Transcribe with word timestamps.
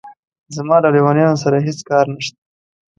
زما 0.55 0.77
له 0.83 0.89
لېونیانو 0.95 1.41
سره 1.43 1.57
هېڅ 1.67 1.79
کار 1.89 2.05
نشته. 2.15 2.39